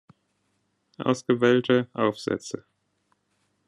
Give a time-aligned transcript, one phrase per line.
[0.97, 2.65] Ausgewählte Aufsätze.